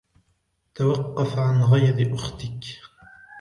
توقف 0.75 1.37
عن 1.39 1.61
غيظ 1.63 2.13
أختك! 2.13 2.65